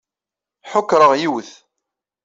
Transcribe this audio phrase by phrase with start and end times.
[0.71, 1.51] Ḥukṛeɣ yiwet.